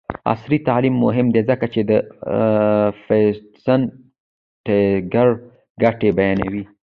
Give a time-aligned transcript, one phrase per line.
[0.31, 1.91] عصري تعلیم مهم دی ځکه چې د
[3.03, 3.85] فټنس
[4.65, 5.27] ټریکر
[5.81, 6.63] ګټې بیانوي.